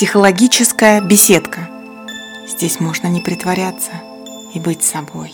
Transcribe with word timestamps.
Психологическая 0.00 1.02
беседка. 1.02 1.68
Здесь 2.48 2.80
можно 2.80 3.08
не 3.08 3.20
притворяться 3.20 3.90
и 4.54 4.58
быть 4.58 4.82
собой. 4.82 5.30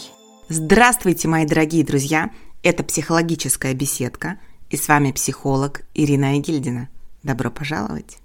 Здравствуйте, 0.48 1.28
мои 1.28 1.46
дорогие 1.46 1.84
друзья! 1.84 2.30
Это 2.64 2.82
психологическая 2.82 3.74
беседка, 3.74 4.40
и 4.68 4.76
с 4.76 4.88
вами 4.88 5.12
психолог 5.12 5.82
Ирина 5.94 6.38
Егильдина. 6.38 6.88
Добро 7.22 7.52
пожаловать! 7.52 8.18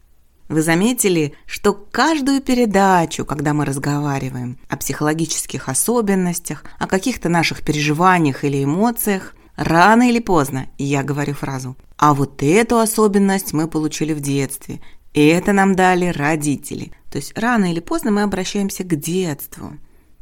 Вы 0.49 0.63
заметили, 0.63 1.35
что 1.45 1.73
каждую 1.73 2.41
передачу, 2.41 3.23
когда 3.23 3.53
мы 3.53 3.63
разговариваем 3.63 4.57
о 4.67 4.77
психологических 4.77 5.69
особенностях, 5.69 6.63
о 6.79 6.87
каких-то 6.87 7.29
наших 7.29 7.61
переживаниях 7.61 8.43
или 8.45 8.63
эмоциях, 8.63 9.35
рано 9.55 10.09
или 10.09 10.17
поздно 10.17 10.69
я 10.79 11.03
говорю 11.03 11.35
фразу 11.35 11.77
«А 11.97 12.15
вот 12.15 12.41
эту 12.41 12.79
особенность 12.79 13.53
мы 13.53 13.67
получили 13.67 14.15
в 14.15 14.21
детстве, 14.21 14.81
и 15.13 15.25
это 15.25 15.53
нам 15.53 15.75
дали 15.75 16.07
родители». 16.07 16.91
То 17.11 17.17
есть 17.17 17.37
рано 17.37 17.71
или 17.71 17.81
поздно 17.81 18.11
мы 18.11 18.23
обращаемся 18.23 18.83
к 18.83 18.95
детству. 18.95 19.73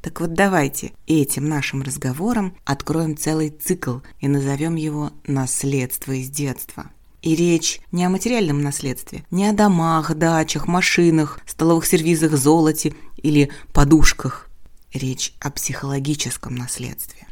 Так 0.02 0.22
вот 0.22 0.34
давайте 0.34 0.94
этим 1.08 1.48
нашим 1.48 1.84
разговором 1.84 2.56
откроем 2.66 3.16
целый 3.16 3.50
цикл 3.50 3.98
и 4.20 4.28
назовем 4.28 4.76
его 4.76 5.12
«Наследство 5.28 6.14
из 6.14 6.30
детства». 6.30 6.90
И 7.22 7.36
речь 7.36 7.82
не 7.92 8.06
о 8.06 8.10
материальном 8.10 8.62
наследстве, 8.62 9.26
не 9.30 9.46
о 9.48 9.54
домах, 9.54 10.16
дачах, 10.16 10.68
машинах, 10.68 11.42
столовых 11.46 11.86
сервизах, 11.86 12.32
золоте 12.32 12.94
или 13.18 13.52
подушках. 13.74 14.50
Речь 14.94 15.34
о 15.40 15.52
психологическом 15.52 16.56
наследстве. 16.56 17.28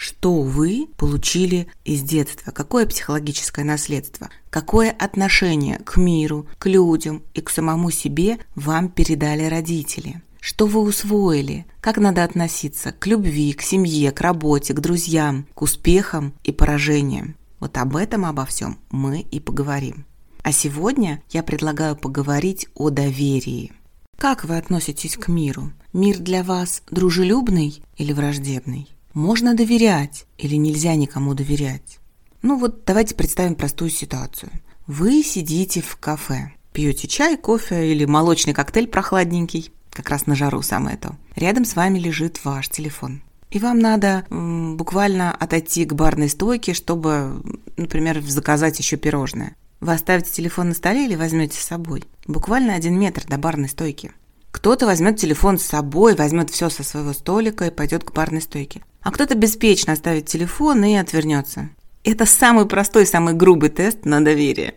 Что 0.00 0.40
вы 0.40 0.88
получили 0.96 1.66
из 1.84 2.00
детства? 2.00 2.52
Какое 2.52 2.86
психологическое 2.86 3.66
наследство? 3.66 4.30
Какое 4.48 4.90
отношение 4.90 5.78
к 5.84 5.98
миру, 5.98 6.46
к 6.58 6.64
людям 6.64 7.22
и 7.34 7.42
к 7.42 7.50
самому 7.50 7.90
себе 7.90 8.38
вам 8.54 8.88
передали 8.88 9.44
родители? 9.44 10.22
Что 10.40 10.64
вы 10.64 10.80
усвоили? 10.80 11.66
Как 11.82 11.98
надо 11.98 12.24
относиться 12.24 12.92
к 12.92 13.06
любви, 13.06 13.52
к 13.52 13.60
семье, 13.60 14.10
к 14.10 14.22
работе, 14.22 14.72
к 14.72 14.80
друзьям, 14.80 15.46
к 15.52 15.60
успехам 15.60 16.32
и 16.44 16.50
поражениям? 16.50 17.36
Вот 17.58 17.76
об 17.76 17.94
этом, 17.94 18.24
обо 18.24 18.46
всем 18.46 18.78
мы 18.90 19.20
и 19.20 19.38
поговорим. 19.38 20.06
А 20.42 20.50
сегодня 20.52 21.22
я 21.28 21.42
предлагаю 21.42 21.94
поговорить 21.94 22.68
о 22.74 22.88
доверии. 22.88 23.70
Как 24.16 24.46
вы 24.46 24.56
относитесь 24.56 25.18
к 25.18 25.28
миру? 25.28 25.72
Мир 25.92 26.16
для 26.20 26.42
вас 26.42 26.84
дружелюбный 26.90 27.82
или 27.98 28.14
враждебный? 28.14 28.88
Можно 29.14 29.54
доверять 29.54 30.26
или 30.38 30.54
нельзя 30.54 30.94
никому 30.94 31.34
доверять? 31.34 31.98
Ну 32.42 32.56
вот 32.56 32.84
давайте 32.84 33.16
представим 33.16 33.56
простую 33.56 33.90
ситуацию. 33.90 34.52
Вы 34.86 35.22
сидите 35.24 35.80
в 35.82 35.96
кафе, 35.96 36.52
пьете 36.72 37.08
чай, 37.08 37.36
кофе 37.36 37.90
или 37.92 38.04
молочный 38.04 38.54
коктейль 38.54 38.86
прохладненький, 38.86 39.72
как 39.90 40.10
раз 40.10 40.26
на 40.26 40.36
жару 40.36 40.62
самое 40.62 40.96
то. 40.96 41.16
Рядом 41.34 41.64
с 41.64 41.74
вами 41.74 41.98
лежит 41.98 42.44
ваш 42.44 42.68
телефон. 42.68 43.22
И 43.50 43.58
вам 43.58 43.80
надо 43.80 44.24
м, 44.30 44.76
буквально 44.76 45.32
отойти 45.32 45.84
к 45.84 45.92
барной 45.92 46.28
стойке, 46.28 46.72
чтобы, 46.72 47.42
например, 47.76 48.22
заказать 48.22 48.78
еще 48.78 48.96
пирожное. 48.96 49.56
Вы 49.80 49.92
оставите 49.92 50.30
телефон 50.30 50.68
на 50.68 50.74
столе 50.74 51.06
или 51.06 51.16
возьмете 51.16 51.58
с 51.58 51.64
собой? 51.64 52.04
Буквально 52.28 52.74
один 52.74 52.98
метр 52.98 53.24
до 53.26 53.38
барной 53.38 53.68
стойки. 53.68 54.12
Кто-то 54.60 54.84
возьмет 54.84 55.16
телефон 55.16 55.58
с 55.58 55.64
собой, 55.64 56.14
возьмет 56.14 56.50
все 56.50 56.68
со 56.68 56.82
своего 56.82 57.14
столика 57.14 57.64
и 57.64 57.70
пойдет 57.70 58.04
к 58.04 58.12
барной 58.12 58.42
стойке. 58.42 58.82
А 59.00 59.10
кто-то 59.10 59.34
беспечно 59.34 59.94
оставит 59.94 60.26
телефон 60.26 60.84
и 60.84 60.96
отвернется. 60.96 61.70
Это 62.04 62.26
самый 62.26 62.66
простой, 62.66 63.06
самый 63.06 63.32
грубый 63.32 63.70
тест 63.70 64.04
на 64.04 64.22
доверие. 64.22 64.74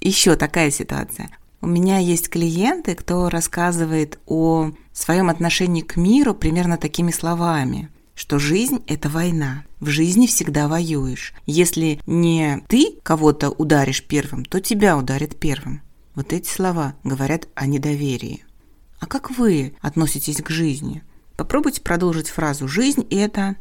Еще 0.00 0.34
такая 0.36 0.70
ситуация. 0.70 1.28
У 1.60 1.66
меня 1.66 1.98
есть 1.98 2.30
клиенты, 2.30 2.94
кто 2.94 3.28
рассказывает 3.28 4.18
о 4.24 4.70
своем 4.94 5.28
отношении 5.28 5.82
к 5.82 5.96
миру 5.96 6.32
примерно 6.34 6.78
такими 6.78 7.10
словами 7.10 7.90
что 8.14 8.40
жизнь– 8.40 8.82
это 8.88 9.08
война. 9.08 9.62
В 9.78 9.90
жизни 9.90 10.26
всегда 10.26 10.66
воюешь. 10.66 11.34
Если 11.46 12.00
не 12.04 12.64
ты 12.66 12.96
кого-то 13.04 13.50
ударишь 13.50 14.04
первым, 14.04 14.44
то 14.44 14.60
тебя 14.60 14.98
ударят 14.98 15.36
первым. 15.36 15.82
Вот 16.16 16.32
эти 16.32 16.48
слова 16.48 16.94
говорят 17.04 17.46
о 17.54 17.66
недоверии. 17.66 18.44
А 19.00 19.06
как 19.06 19.30
вы 19.30 19.74
относитесь 19.80 20.42
к 20.42 20.50
жизни? 20.50 21.02
Попробуйте 21.36 21.80
продолжить 21.80 22.28
фразу 22.28 22.66
«жизнь– 22.66 23.06
это…» 23.10 23.56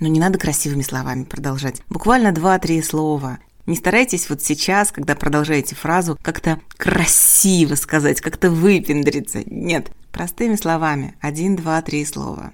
Но 0.00 0.08
не 0.08 0.18
надо 0.18 0.38
красивыми 0.38 0.82
словами 0.82 1.24
продолжать. 1.24 1.82
Буквально 1.88 2.32
два-три 2.32 2.82
слова. 2.82 3.38
Не 3.66 3.76
старайтесь 3.76 4.28
вот 4.28 4.42
сейчас, 4.42 4.90
когда 4.90 5.14
продолжаете 5.14 5.76
фразу, 5.76 6.18
как-то 6.20 6.60
красиво 6.76 7.76
сказать, 7.76 8.20
как-то 8.20 8.50
выпендриться. 8.50 9.42
Нет, 9.46 9.92
простыми 10.10 10.56
словами. 10.56 11.14
Один, 11.20 11.54
два, 11.54 11.80
три 11.82 12.04
слова. 12.04 12.52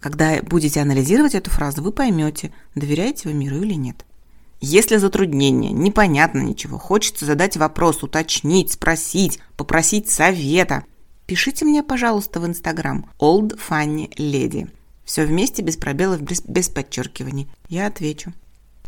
Когда 0.00 0.42
будете 0.42 0.80
анализировать 0.80 1.34
эту 1.34 1.50
фразу, 1.50 1.82
вы 1.82 1.92
поймете, 1.92 2.52
доверяете 2.74 3.28
вы 3.28 3.34
миру 3.34 3.62
или 3.62 3.74
нет. 3.74 4.04
Если 4.60 4.96
затруднение, 4.96 5.72
непонятно 5.72 6.40
ничего, 6.40 6.78
хочется 6.78 7.24
задать 7.24 7.56
вопрос, 7.56 8.02
уточнить, 8.02 8.72
спросить, 8.72 9.40
попросить 9.56 10.10
совета, 10.10 10.84
пишите 11.32 11.64
мне, 11.64 11.82
пожалуйста, 11.82 12.40
в 12.40 12.46
Инстаграм 12.46 13.06
Old 13.18 13.58
Funny 13.58 14.14
Lady. 14.18 14.68
Все 15.02 15.24
вместе, 15.24 15.62
без 15.62 15.78
пробелов, 15.78 16.20
без, 16.20 16.42
без 16.42 16.68
подчеркиваний. 16.68 17.48
Я 17.70 17.86
отвечу. 17.86 18.34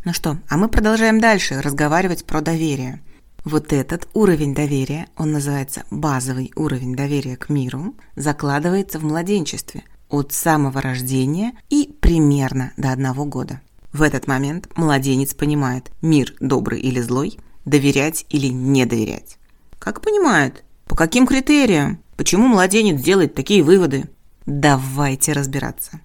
Ну 0.05 0.13
что, 0.13 0.37
а 0.51 0.59
мы 0.59 0.69
продолжаем 0.69 1.23
дальше 1.23 1.63
разговаривать 1.63 2.27
про 2.27 2.43
доверие. 2.43 3.01
Вот 3.45 3.73
этот 3.73 4.09
уровень 4.13 4.55
доверия, 4.55 5.07
он 5.17 5.33
называется 5.33 5.85
базовый 5.91 6.53
уровень 6.55 6.95
доверия 6.95 7.39
к 7.39 7.49
миру, 7.49 7.95
закладывается 8.15 8.99
в 8.99 9.05
младенчестве– 9.05 9.83
от 10.11 10.33
самого 10.33 10.83
рождения 10.83 11.53
и 11.71 11.97
примерно 11.99 12.75
до 12.77 12.93
одного 12.93 13.25
года. 13.25 13.63
В 13.95 14.03
этот 14.03 14.27
момент 14.27 14.69
младенец 14.77 15.33
понимает, 15.33 15.91
мир 16.03 16.35
добрый 16.41 16.81
или 16.81 17.01
злой, 17.01 17.39
доверять 17.65 18.27
или 18.29 18.49
не 18.49 18.85
доверять. 18.85 19.39
Как 19.79 20.03
понимает? 20.03 20.63
По 20.85 20.95
каким 20.95 21.27
критериям? 21.27 22.04
Почему 22.17 22.49
младенец 22.49 23.01
делает 23.01 23.35
такие 23.35 23.63
выводы? 23.63 24.11
Давайте 24.47 25.33
разбираться. 25.33 26.01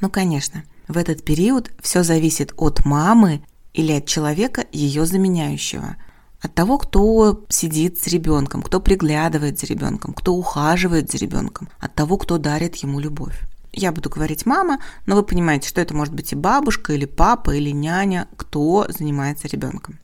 Ну, 0.00 0.10
конечно, 0.10 0.64
в 0.86 0.96
этот 0.96 1.24
период 1.24 1.70
все 1.80 2.02
зависит 2.02 2.52
от 2.56 2.84
мамы 2.84 3.42
или 3.74 3.92
от 3.92 4.06
человека, 4.06 4.64
ее 4.72 5.06
заменяющего– 5.06 5.96
от 6.40 6.54
того, 6.54 6.78
кто 6.78 7.44
сидит 7.48 7.98
с 7.98 8.06
ребенком, 8.06 8.62
кто 8.62 8.80
приглядывает 8.80 9.58
за 9.58 9.66
ребенком, 9.66 10.12
кто 10.14 10.34
ухаживает 10.34 11.10
за 11.10 11.18
ребенком, 11.18 11.68
от 11.80 11.94
того, 11.94 12.16
кто 12.16 12.38
дарит 12.38 12.76
ему 12.76 13.00
любовь. 13.00 13.40
Я 13.72 13.92
буду 13.92 14.08
говорить 14.08 14.46
мама, 14.46 14.78
но 15.06 15.16
вы 15.16 15.22
понимаете, 15.22 15.68
что 15.68 15.80
это 15.80 15.94
может 15.94 16.14
быть 16.14 16.32
и 16.32 16.36
бабушка, 16.36 16.92
или 16.92 17.04
папа, 17.04 17.54
или 17.54 17.70
няня, 17.70 18.28
кто 18.36 18.86
занимается 18.88 19.48
ребенком. 19.48 19.98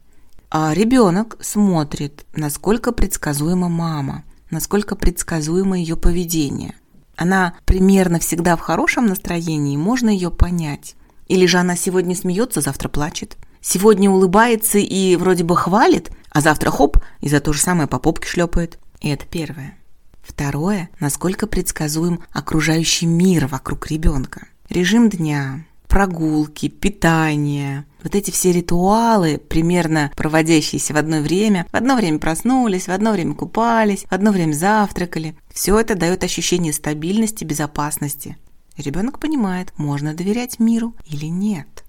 А 0.50 0.74
ребенок 0.74 1.36
смотрит, 1.40 2.26
насколько 2.34 2.92
предсказуема 2.92 3.68
мама, 3.68 4.24
насколько 4.50 4.96
предсказуемо 4.96 5.78
ее 5.78 5.96
поведение. 5.96 6.74
Она 7.16 7.54
примерно 7.64 8.18
всегда 8.18 8.56
в 8.56 8.60
хорошем 8.60 9.06
настроении, 9.06 9.76
можно 9.76 10.08
ее 10.08 10.30
понять. 10.30 10.96
Или 11.26 11.46
же 11.46 11.58
она 11.58 11.76
сегодня 11.76 12.14
смеется, 12.14 12.60
завтра 12.60 12.88
плачет. 12.88 13.36
Сегодня 13.60 14.10
улыбается 14.10 14.78
и 14.78 15.16
вроде 15.16 15.44
бы 15.44 15.56
хвалит, 15.56 16.10
а 16.30 16.40
завтра 16.40 16.70
хоп, 16.70 16.98
и 17.20 17.28
за 17.28 17.40
то 17.40 17.52
же 17.52 17.60
самое 17.60 17.88
по 17.88 17.98
попке 17.98 18.28
шлепает. 18.28 18.78
И 19.00 19.08
это 19.08 19.24
первое. 19.26 19.78
Второе, 20.22 20.90
насколько 21.00 21.46
предсказуем 21.46 22.20
окружающий 22.32 23.06
мир 23.06 23.46
вокруг 23.46 23.90
ребенка. 23.90 24.48
Режим 24.68 25.08
дня, 25.08 25.64
прогулки, 25.94 26.68
питание, 26.68 27.84
вот 28.02 28.16
эти 28.16 28.32
все 28.32 28.50
ритуалы, 28.50 29.38
примерно 29.38 30.10
проводящиеся 30.16 30.92
в 30.92 30.96
одно 30.96 31.20
время, 31.20 31.68
в 31.70 31.76
одно 31.76 31.94
время 31.94 32.18
проснулись, 32.18 32.88
в 32.88 32.90
одно 32.90 33.12
время 33.12 33.34
купались, 33.34 34.02
в 34.02 34.12
одно 34.12 34.32
время 34.32 34.54
завтракали. 34.54 35.36
Все 35.52 35.78
это 35.78 35.94
дает 35.94 36.24
ощущение 36.24 36.72
стабильности, 36.72 37.44
безопасности. 37.44 38.36
ребенок 38.76 39.20
понимает, 39.20 39.72
можно 39.76 40.14
доверять 40.14 40.58
миру 40.58 40.96
или 41.06 41.26
нет. 41.26 41.84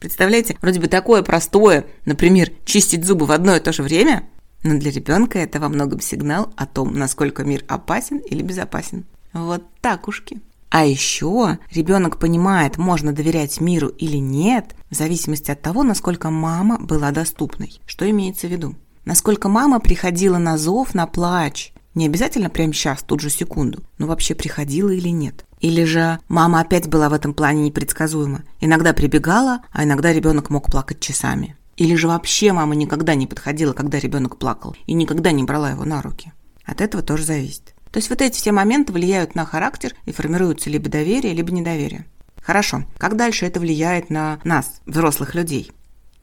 Представляете, 0.00 0.56
вроде 0.60 0.80
бы 0.80 0.88
такое 0.88 1.22
простое, 1.22 1.86
например, 2.06 2.50
чистить 2.64 3.04
зубы 3.04 3.24
в 3.24 3.30
одно 3.30 3.54
и 3.54 3.60
то 3.60 3.72
же 3.72 3.84
время, 3.84 4.24
но 4.64 4.76
для 4.76 4.90
ребенка 4.90 5.38
это 5.38 5.60
во 5.60 5.68
многом 5.68 6.00
сигнал 6.00 6.52
о 6.56 6.66
том, 6.66 6.92
насколько 6.92 7.44
мир 7.44 7.64
опасен 7.68 8.18
или 8.18 8.42
безопасен. 8.42 9.04
Вот 9.32 9.62
так 9.80 10.08
ушки. 10.08 10.40
А 10.70 10.84
еще 10.84 11.58
ребенок 11.70 12.18
понимает, 12.18 12.78
можно 12.78 13.12
доверять 13.12 13.60
миру 13.60 13.88
или 13.88 14.16
нет, 14.16 14.74
в 14.90 14.94
зависимости 14.94 15.50
от 15.50 15.62
того, 15.62 15.82
насколько 15.82 16.30
мама 16.30 16.78
была 16.78 17.10
доступной. 17.10 17.80
Что 17.86 18.08
имеется 18.10 18.48
в 18.48 18.50
виду? 18.50 18.74
Насколько 19.04 19.48
мама 19.48 19.80
приходила 19.80 20.38
на 20.38 20.58
зов, 20.58 20.94
на 20.94 21.06
плач. 21.06 21.72
Не 21.94 22.06
обязательно 22.06 22.50
прямо 22.50 22.72
сейчас, 22.72 23.02
тут 23.02 23.20
же 23.20 23.30
секунду, 23.30 23.84
но 23.98 24.06
вообще 24.06 24.34
приходила 24.34 24.90
или 24.90 25.10
нет. 25.10 25.44
Или 25.60 25.84
же 25.84 26.18
мама 26.28 26.60
опять 26.60 26.88
была 26.88 27.08
в 27.08 27.12
этом 27.12 27.34
плане 27.34 27.64
непредсказуема. 27.64 28.42
Иногда 28.60 28.92
прибегала, 28.92 29.60
а 29.70 29.84
иногда 29.84 30.12
ребенок 30.12 30.50
мог 30.50 30.70
плакать 30.70 31.00
часами. 31.00 31.56
Или 31.76 31.94
же 31.94 32.08
вообще 32.08 32.52
мама 32.52 32.74
никогда 32.74 33.14
не 33.14 33.26
подходила, 33.26 33.72
когда 33.72 33.98
ребенок 33.98 34.38
плакал, 34.38 34.76
и 34.86 34.94
никогда 34.94 35.32
не 35.32 35.44
брала 35.44 35.70
его 35.70 35.84
на 35.84 36.02
руки. 36.02 36.32
От 36.64 36.80
этого 36.80 37.02
тоже 37.02 37.24
зависит. 37.24 37.73
То 37.94 37.98
есть 37.98 38.10
вот 38.10 38.20
эти 38.22 38.36
все 38.36 38.50
моменты 38.50 38.92
влияют 38.92 39.36
на 39.36 39.46
характер 39.46 39.94
и 40.04 40.10
формируются 40.10 40.68
либо 40.68 40.88
доверие, 40.88 41.32
либо 41.32 41.52
недоверие. 41.52 42.06
Хорошо, 42.42 42.82
как 42.98 43.14
дальше 43.14 43.46
это 43.46 43.60
влияет 43.60 44.10
на 44.10 44.40
нас, 44.42 44.80
взрослых 44.84 45.36
людей? 45.36 45.70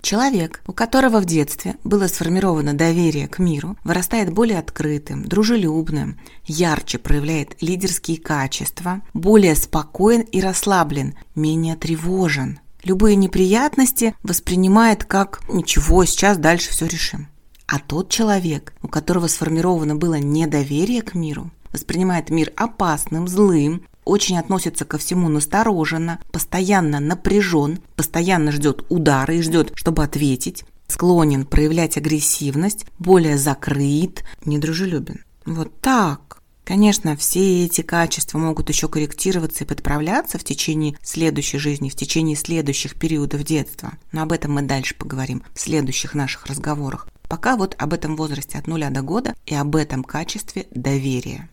Человек, 0.01 0.61
у 0.67 0.73
которого 0.73 1.21
в 1.21 1.25
детстве 1.25 1.75
было 1.85 2.07
сформировано 2.07 2.73
доверие 2.73 3.29
к 3.29 3.39
миру, 3.39 3.77
вырастает 3.85 4.33
более 4.33 4.59
открытым, 4.59 5.23
дружелюбным, 5.23 6.19
ярче 6.43 6.97
проявляет 6.97 7.61
лидерские 7.61 8.19
качества, 8.19 9.01
более 9.13 9.55
спокоен 9.55 10.23
и 10.23 10.41
расслаблен, 10.41 11.15
менее 11.35 11.77
тревожен. 11.77 12.59
Любые 12.83 13.15
неприятности 13.15 14.13
воспринимает 14.23 15.05
как 15.05 15.39
«ничего, 15.47 16.03
сейчас 16.03 16.37
дальше 16.37 16.71
все 16.71 16.85
решим». 16.85 17.29
А 17.65 17.79
тот 17.79 18.09
человек, 18.09 18.73
у 18.81 18.89
которого 18.89 19.27
сформировано 19.27 19.95
было 19.95 20.15
недоверие 20.15 21.01
к 21.01 21.13
миру, 21.13 21.49
воспринимает 21.73 22.29
мир 22.29 22.51
опасным, 22.55 23.27
злым, 23.27 23.83
очень 24.05 24.37
относится 24.37 24.85
ко 24.85 24.97
всему 24.97 25.29
настороженно, 25.29 26.19
постоянно 26.31 26.99
напряжен, 26.99 27.79
постоянно 27.95 28.51
ждет 28.51 28.85
удара 28.89 29.33
и 29.33 29.41
ждет, 29.41 29.71
чтобы 29.75 30.03
ответить, 30.03 30.65
склонен 30.87 31.45
проявлять 31.45 31.97
агрессивность, 31.97 32.85
более 32.99 33.37
закрыт, 33.37 34.23
недружелюбен. 34.45 35.23
Вот 35.45 35.79
так. 35.81 36.41
Конечно, 36.63 37.15
все 37.17 37.65
эти 37.65 37.81
качества 37.81 38.37
могут 38.37 38.69
еще 38.69 38.87
корректироваться 38.87 39.63
и 39.63 39.67
подправляться 39.67 40.37
в 40.37 40.43
течение 40.43 40.95
следующей 41.01 41.57
жизни, 41.57 41.89
в 41.89 41.95
течение 41.95 42.35
следующих 42.35 42.95
периодов 42.95 43.43
детства. 43.43 43.93
Но 44.11 44.21
об 44.21 44.31
этом 44.31 44.53
мы 44.53 44.61
дальше 44.61 44.95
поговорим 44.95 45.43
в 45.53 45.59
следующих 45.59 46.13
наших 46.13 46.45
разговорах. 46.45 47.07
Пока 47.27 47.57
вот 47.57 47.75
об 47.79 47.93
этом 47.93 48.15
возрасте 48.15 48.57
от 48.57 48.67
нуля 48.67 48.89
до 48.89 49.01
года 49.01 49.35
и 49.45 49.55
об 49.55 49.75
этом 49.75 50.03
качестве 50.03 50.67
доверия. 50.71 51.49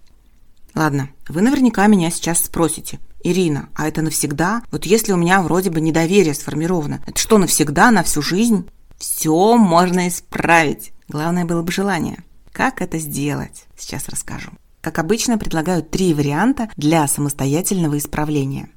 Ладно, 0.78 1.10
вы 1.28 1.42
наверняка 1.42 1.88
меня 1.88 2.08
сейчас 2.08 2.44
спросите. 2.44 3.00
Ирина, 3.24 3.68
а 3.74 3.88
это 3.88 4.00
навсегда? 4.00 4.62
Вот 4.70 4.86
если 4.86 5.10
у 5.10 5.16
меня 5.16 5.42
вроде 5.42 5.70
бы 5.70 5.80
недоверие 5.80 6.34
сформировано, 6.34 7.02
это 7.04 7.18
что, 7.18 7.36
навсегда, 7.38 7.90
на 7.90 8.04
всю 8.04 8.22
жизнь? 8.22 8.68
Все 8.96 9.56
можно 9.56 10.06
исправить. 10.06 10.92
Главное 11.08 11.44
было 11.44 11.62
бы 11.62 11.72
желание. 11.72 12.22
Как 12.52 12.80
это 12.80 12.98
сделать? 12.98 13.64
Сейчас 13.76 14.08
расскажу. 14.08 14.52
Как 14.80 15.00
обычно, 15.00 15.36
предлагаю 15.36 15.82
три 15.82 16.14
варианта 16.14 16.70
для 16.76 17.08
самостоятельного 17.08 17.98
исправления. 17.98 18.70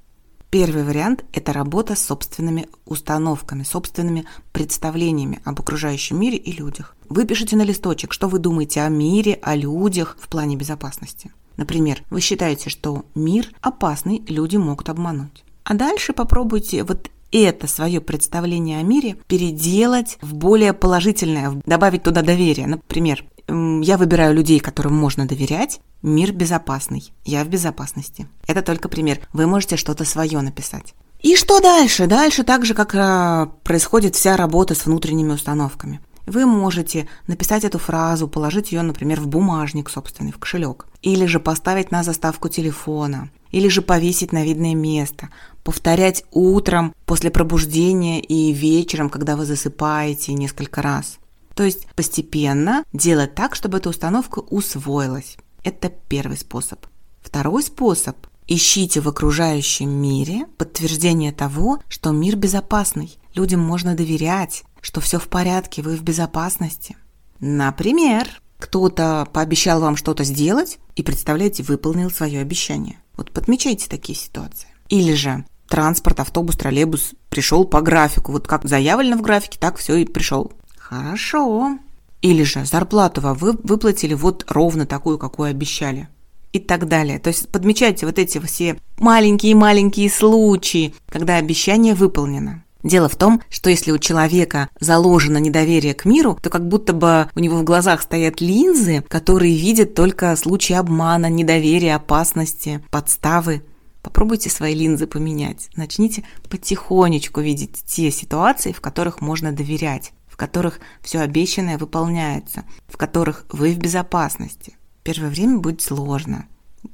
Первый 0.49 0.83
вариант– 0.83 1.23
это 1.33 1.53
работа 1.53 1.95
с 1.95 2.03
собственными 2.03 2.67
установками, 2.87 3.61
собственными 3.61 4.25
представлениями 4.53 5.39
об 5.45 5.61
окружающем 5.61 6.19
мире 6.19 6.37
и 6.37 6.51
людях. 6.51 6.95
Выпишите 7.09 7.55
на 7.55 7.61
листочек, 7.61 8.11
что 8.11 8.27
вы 8.27 8.39
думаете 8.39 8.81
о 8.81 8.89
мире, 8.89 9.37
о 9.43 9.55
людях 9.55 10.17
в 10.19 10.29
плане 10.29 10.55
безопасности. 10.55 11.31
Например, 11.61 12.01
вы 12.09 12.21
считаете, 12.21 12.71
что 12.71 13.05
мир 13.13 13.47
опасный, 13.61 14.23
люди 14.27 14.57
могут 14.57 14.89
обмануть. 14.89 15.43
А 15.63 15.75
дальше 15.75 16.11
попробуйте 16.11 16.83
вот 16.83 17.11
это 17.31 17.67
свое 17.67 18.01
представление 18.01 18.79
о 18.79 18.81
мире 18.81 19.17
переделать 19.27 20.17
в 20.23 20.33
более 20.33 20.73
положительное, 20.73 21.61
добавить 21.67 22.01
туда 22.01 22.23
доверие. 22.23 22.65
Например, 22.65 23.23
я 23.47 23.97
выбираю 23.97 24.33
людей, 24.33 24.59
которым 24.59 24.95
можно 24.95 25.27
доверять, 25.27 25.81
мир 26.01 26.31
безопасный, 26.31 27.13
я 27.25 27.43
в 27.43 27.47
безопасности. 27.47 28.27
Это 28.47 28.63
только 28.63 28.89
пример. 28.89 29.19
Вы 29.31 29.45
можете 29.45 29.77
что-то 29.77 30.03
свое 30.03 30.41
написать. 30.41 30.95
И 31.19 31.35
что 31.35 31.59
дальше? 31.59 32.07
Дальше 32.07 32.43
так 32.43 32.65
же, 32.65 32.73
как 32.73 32.95
э, 32.95 33.45
происходит 33.61 34.15
вся 34.15 34.35
работа 34.35 34.73
с 34.73 34.87
внутренними 34.87 35.33
установками. 35.33 35.99
Вы 36.25 36.45
можете 36.45 37.07
написать 37.27 37.63
эту 37.63 37.79
фразу, 37.79 38.27
положить 38.27 38.71
ее, 38.71 38.81
например, 38.81 39.19
в 39.19 39.27
бумажник 39.27 39.89
собственный, 39.89 40.31
в 40.31 40.37
кошелек. 40.37 40.87
Или 41.01 41.25
же 41.25 41.39
поставить 41.39 41.91
на 41.91 42.03
заставку 42.03 42.49
телефона. 42.49 43.29
Или 43.51 43.67
же 43.67 43.81
повесить 43.81 44.31
на 44.31 44.43
видное 44.43 44.75
место. 44.75 45.29
Повторять 45.63 46.23
утром, 46.31 46.93
после 47.05 47.31
пробуждения 47.31 48.21
и 48.21 48.53
вечером, 48.53 49.09
когда 49.09 49.35
вы 49.35 49.45
засыпаете 49.45 50.33
несколько 50.33 50.81
раз. 50.81 51.17
То 51.55 51.63
есть 51.63 51.87
постепенно 51.95 52.83
делать 52.93 53.35
так, 53.35 53.55
чтобы 53.55 53.77
эта 53.77 53.89
установка 53.89 54.39
усвоилась. 54.39 55.37
Это 55.63 55.89
первый 55.89 56.37
способ. 56.37 56.85
Второй 57.21 57.63
способ 57.63 58.15
Ищите 58.53 58.99
в 58.99 59.07
окружающем 59.07 59.89
мире 59.89 60.45
подтверждение 60.57 61.31
того, 61.31 61.79
что 61.87 62.11
мир 62.11 62.35
безопасный, 62.35 63.17
людям 63.33 63.61
можно 63.61 63.95
доверять, 63.95 64.63
что 64.81 64.99
все 64.99 65.19
в 65.19 65.27
порядке, 65.27 65.81
вы 65.81 65.95
в 65.95 66.03
безопасности. 66.03 66.97
Например, 67.39 68.27
кто-то 68.59 69.27
пообещал 69.31 69.81
вам 69.81 69.95
что-то 69.95 70.23
сделать 70.23 70.79
и, 70.95 71.03
представляете, 71.03 71.63
выполнил 71.63 72.11
свое 72.11 72.41
обещание. 72.41 72.97
Вот 73.15 73.31
подмечайте 73.31 73.87
такие 73.89 74.17
ситуации. 74.17 74.67
Или 74.89 75.13
же 75.13 75.45
транспорт, 75.67 76.19
автобус, 76.19 76.57
троллейбус 76.57 77.13
пришел 77.29 77.65
по 77.65 77.81
графику. 77.81 78.31
Вот 78.31 78.47
как 78.47 78.67
заявлено 78.67 79.17
в 79.17 79.21
графике, 79.21 79.57
так 79.59 79.77
все 79.77 79.95
и 79.95 80.05
пришел. 80.05 80.51
Хорошо. 80.77 81.77
Или 82.21 82.43
же 82.43 82.65
зарплату 82.65 83.21
вы 83.21 83.53
выплатили 83.53 84.13
вот 84.13 84.45
ровно 84.47 84.85
такую, 84.85 85.17
какую 85.17 85.49
обещали. 85.49 86.07
И 86.51 86.59
так 86.59 86.87
далее. 86.87 87.17
То 87.17 87.29
есть 87.29 87.47
подмечайте 87.47 88.05
вот 88.05 88.19
эти 88.19 88.37
все 88.39 88.77
маленькие-маленькие 88.99 90.09
случаи, 90.09 90.93
когда 91.07 91.37
обещание 91.37 91.95
выполнено. 91.95 92.63
Дело 92.83 93.07
в 93.07 93.15
том, 93.15 93.41
что 93.49 93.69
если 93.69 93.91
у 93.91 93.99
человека 93.99 94.69
заложено 94.79 95.37
недоверие 95.37 95.93
к 95.93 96.05
миру, 96.05 96.37
то 96.41 96.49
как 96.49 96.67
будто 96.67 96.93
бы 96.93 97.29
у 97.35 97.39
него 97.39 97.57
в 97.57 97.63
глазах 97.63 98.01
стоят 98.01 98.41
линзы, 98.41 99.03
которые 99.07 99.55
видят 99.55 99.93
только 99.93 100.35
случаи 100.35 100.73
обмана, 100.73 101.27
недоверия, 101.29 101.95
опасности, 101.95 102.83
подставы. 102.89 103.63
Попробуйте 104.01 104.49
свои 104.49 104.73
линзы 104.73 105.05
поменять. 105.05 105.69
Начните 105.75 106.23
потихонечку 106.49 107.39
видеть 107.39 107.83
те 107.85 108.09
ситуации, 108.09 108.71
в 108.71 108.81
которых 108.81 109.21
можно 109.21 109.51
доверять, 109.51 110.11
в 110.27 110.35
которых 110.35 110.79
все 111.01 111.19
обещанное 111.19 111.77
выполняется, 111.77 112.63
в 112.87 112.97
которых 112.97 113.45
вы 113.49 113.73
в 113.73 113.77
безопасности. 113.77 114.75
Первое 115.03 115.29
время 115.29 115.59
будет 115.59 115.81
сложно, 115.81 116.45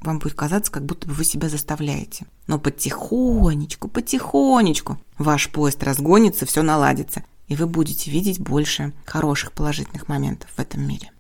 вам 0.02 0.20
будет 0.20 0.34
казаться, 0.34 0.72
как 0.72 0.86
будто 0.86 1.08
бы 1.08 1.14
вы 1.14 1.24
себя 1.24 1.50
заставляете. 1.50 2.26
Но 2.48 2.60
потихонечку, 2.60 3.88
потихонечку 3.88 4.98
ваш 5.18 5.50
поезд 5.50 5.84
разгонится, 5.84 6.46
все 6.46 6.62
наладится, 6.62 7.24
и 7.48 7.56
вы 7.56 7.68
будете 7.68 8.12
видеть 8.12 8.40
больше 8.40 8.94
хороших 9.06 9.54
положительных 9.54 10.08
моментов 10.08 10.50
в 10.56 10.60
этом 10.60 10.88
мире. 10.88 11.12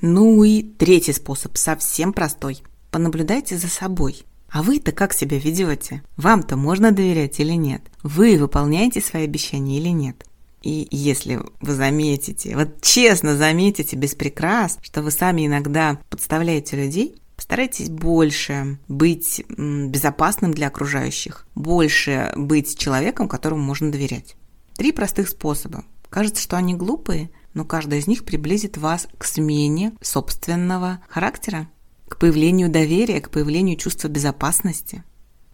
Ну 0.00 0.42
и 0.44 0.62
третий 0.62 1.12
способ, 1.12 1.56
совсем 1.56 2.12
простой. 2.12 2.62
Понаблюдайте 2.90 3.56
за 3.56 3.68
собой. 3.68 4.24
А 4.48 4.62
вы-то 4.62 4.92
как 4.92 5.12
себя 5.12 5.38
ведете? 5.38 6.02
Вам-то 6.16 6.56
можно 6.56 6.92
доверять 6.92 7.40
или 7.40 7.52
нет? 7.52 7.82
Вы 8.02 8.38
выполняете 8.38 9.00
свои 9.00 9.24
обещания 9.24 9.78
или 9.78 9.88
нет? 9.88 10.24
И 10.62 10.88
если 10.90 11.40
вы 11.60 11.74
заметите, 11.74 12.56
вот 12.56 12.80
честно 12.80 13.36
заметите 13.36 13.96
без 13.96 14.14
прикрас, 14.14 14.78
что 14.82 15.02
вы 15.02 15.10
сами 15.10 15.46
иногда 15.46 15.98
подставляете 16.10 16.76
людей, 16.76 17.16
Постарайтесь 17.46 17.90
больше 17.90 18.80
быть 18.88 19.44
безопасным 19.48 20.52
для 20.52 20.66
окружающих, 20.66 21.46
больше 21.54 22.32
быть 22.34 22.76
человеком, 22.76 23.28
которому 23.28 23.62
можно 23.62 23.92
доверять. 23.92 24.34
Три 24.74 24.90
простых 24.90 25.28
способа. 25.28 25.84
Кажется, 26.10 26.42
что 26.42 26.56
они 26.56 26.74
глупые, 26.74 27.30
но 27.54 27.64
каждый 27.64 28.00
из 28.00 28.08
них 28.08 28.24
приблизит 28.24 28.76
вас 28.76 29.06
к 29.16 29.24
смене 29.24 29.92
собственного 30.02 31.00
характера, 31.08 31.68
к 32.08 32.18
появлению 32.18 32.68
доверия, 32.68 33.20
к 33.20 33.30
появлению 33.30 33.76
чувства 33.76 34.08
безопасности. 34.08 35.04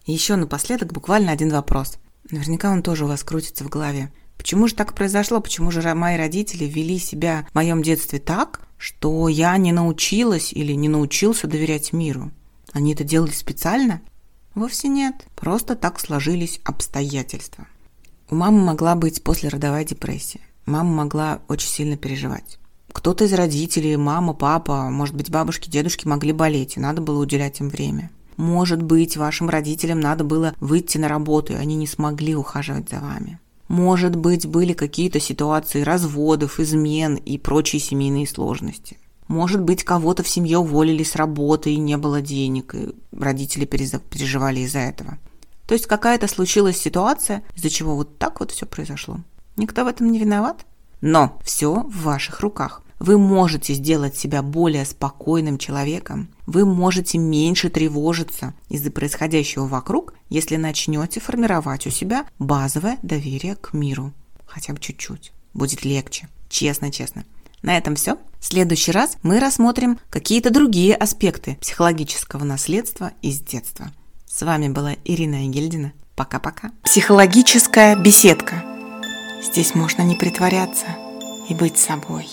И 0.07 0.13
еще 0.13 0.37
напоследок 0.37 0.95
буквально 0.95 1.31
один 1.31 1.51
вопрос. 1.51 1.99
Наверняка 2.31 2.73
он 2.73 2.83
тоже 2.83 3.05
у 3.05 3.09
вас 3.09 3.23
крутится 3.23 3.65
в 3.65 3.69
голове. 3.69 4.11
Почему 4.37 4.69
же 4.69 4.75
так 4.75 4.95
произошло? 4.95 5.41
Почему 5.41 5.71
же 5.71 5.83
мои 5.95 6.17
родители 6.17 6.65
вели 6.65 6.99
себя 6.99 7.47
в 7.51 7.55
моем 7.55 7.83
детстве 7.83 8.19
так, 8.19 8.61
что 8.77 9.29
я 9.29 9.57
не 9.57 9.73
научилась 9.73 10.53
или 10.53 10.73
не 10.73 10.89
научился 10.89 11.47
доверять 11.47 11.93
миру? 11.93 12.31
Они 12.73 12.95
это 12.95 13.05
делали 13.05 13.31
специально? 13.31 14.01
Вовсе 14.55 14.89
нет. 14.89 15.15
Просто 15.37 15.77
так 15.77 16.01
сложились 16.01 16.61
обстоятельства. 16.65 17.67
У 18.31 18.35
мамы 18.35 18.65
могла 18.65 18.95
быть 18.95 19.23
послеродовая 19.23 19.85
депрессия. 19.85 20.41
Мама 20.67 20.91
могла 20.91 21.41
очень 21.49 21.69
сильно 21.69 21.97
переживать. 21.97 22.59
Кто-то 22.93 23.25
из 23.25 23.33
родителей, 23.33 23.97
мама, 23.97 24.35
папа, 24.35 24.91
может 24.91 25.15
быть, 25.15 25.31
бабушки, 25.31 25.71
дедушки 25.71 26.07
могли 26.07 26.33
болеть, 26.33 26.77
и 26.77 26.81
надо 26.81 27.01
было 27.01 27.21
уделять 27.21 27.61
им 27.61 27.69
время. 27.69 28.11
Может 28.37 28.83
быть, 28.83 29.17
вашим 29.17 29.49
родителям 29.49 30.01
надо 30.01 30.25
было 30.25 30.55
выйти 30.61 30.99
на 30.99 31.09
работу, 31.09 31.53
и 31.53 31.57
они 31.57 31.75
не 31.77 31.87
смогли 31.87 32.35
ухаживать 32.35 32.91
за 32.91 33.01
вами. 33.01 33.39
Может 33.73 34.17
быть, 34.17 34.47
были 34.47 34.75
какие-то 34.75 35.19
ситуации 35.19 35.81
разводов, 35.81 36.61
измен 36.61 37.15
и 37.15 37.39
прочие 37.39 37.81
семейные 37.81 38.27
сложности. 38.27 38.99
Может 39.29 39.63
быть, 39.63 39.83
кого-то 39.83 40.23
в 40.23 40.29
семье 40.29 40.59
уволили 40.59 41.03
с 41.03 41.17
работы 41.17 41.73
и 41.73 41.79
не 41.79 41.97
было 41.97 42.21
денег, 42.21 42.75
и 42.75 42.91
родители 43.13 43.65
переживали 43.65 44.61
из-за 44.61 44.81
этого. 44.81 45.17
То 45.67 45.73
есть 45.73 45.87
какая-то 45.87 46.29
случилась 46.29 46.77
ситуация, 46.77 47.45
из-за 47.55 47.71
чего 47.71 47.97
вот 47.97 48.19
так 48.19 48.41
вот 48.41 48.51
все 48.51 48.67
произошло. 48.67 49.21
Никто 49.57 49.87
в 49.87 49.89
этом 49.89 50.13
не 50.13 50.19
виноват. 50.19 50.67
Но 51.01 51.39
все 51.43 51.73
в 51.73 52.03
ваших 52.03 52.41
руках. 52.41 52.83
вы 52.99 53.17
можете 53.17 53.73
сделать 53.73 54.17
себя 54.17 54.43
более 54.43 54.85
спокойным 54.85 55.57
человеком, 55.57 56.29
вы 56.47 56.65
можете 56.65 57.19
меньше 57.19 57.71
тревожиться 57.71 58.55
из-за 58.69 58.91
происходящего 58.91 59.67
вокруг, 59.67 60.15
если 60.29 60.57
начнете 60.57 61.21
формировать 61.21 61.87
у 61.87 61.91
себя 61.91 62.27
базовое 62.39 62.99
доверие 63.03 63.57
к 63.57 63.73
миру. 63.73 64.13
Хотя 64.47 64.73
бы 64.73 64.81
чуть-чуть. 64.81 65.33
Будет 65.55 65.85
легче. 65.85 66.29
Честно-честно. 66.49 67.25
На 67.63 67.79
этом 67.79 67.95
все. 67.95 68.17
В 68.41 68.45
следующий 68.45 68.93
раз 68.93 69.17
мы 69.23 69.39
рассмотрим 69.39 69.99
какие-то 70.11 70.51
другие 70.51 70.95
аспекты 70.95 71.57
психологического 71.61 72.45
наследства 72.45 73.13
из 73.23 73.41
детства. 73.41 73.93
С 74.27 74.43
вами 74.43 74.69
была 74.69 74.95
Ирина 75.05 75.47
Егельдина. 75.47 75.93
Пока-пока. 76.17 76.73
Психологическая 76.83 77.97
беседка. 77.97 78.65
Здесь 79.43 79.75
можно 79.75 80.03
не 80.03 80.17
притворяться 80.17 80.87
и 81.49 81.55
быть 81.55 81.79
собой. 81.79 82.27